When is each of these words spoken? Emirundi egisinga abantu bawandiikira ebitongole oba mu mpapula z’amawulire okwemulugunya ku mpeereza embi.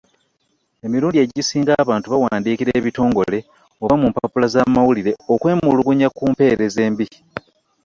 Emirundi 0.85 1.17
egisinga 1.25 1.71
abantu 1.83 2.07
bawandiikira 2.13 2.71
ebitongole 2.79 3.39
oba 3.83 3.95
mu 4.01 4.07
mpapula 4.11 4.45
z’amawulire 4.53 5.11
okwemulugunya 5.33 6.07
ku 6.17 6.23
mpeereza 6.31 6.79
embi. 6.87 7.07